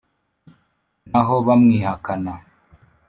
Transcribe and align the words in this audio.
na 1.11 1.21
ho 1.27 1.35
hamwihakana 1.47 2.33